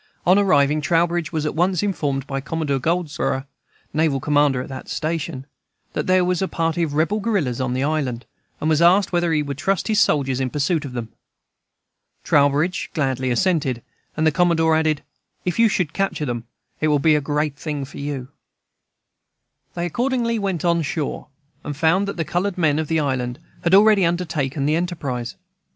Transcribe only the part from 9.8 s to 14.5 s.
his soldiers in pursuit of them. Trowbridge gladly assented; and the